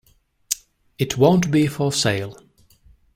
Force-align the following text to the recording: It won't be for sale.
It 0.97 1.15
won't 1.15 1.51
be 1.51 1.67
for 1.67 1.91
sale. 1.93 2.35